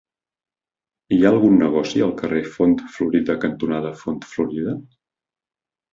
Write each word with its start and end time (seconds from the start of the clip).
Hi 1.15 1.19
ha 1.25 1.31
algun 1.33 1.59
negoci 1.65 2.01
al 2.05 2.15
carrer 2.21 2.41
Font 2.55 2.75
Florida 2.97 3.39
cantonada 3.47 3.95
Font 4.03 4.21
Florida? 4.35 4.75